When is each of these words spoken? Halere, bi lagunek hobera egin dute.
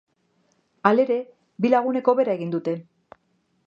Halere, 0.91 1.19
bi 1.65 1.73
lagunek 1.77 2.13
hobera 2.15 2.39
egin 2.39 2.57
dute. 2.59 2.79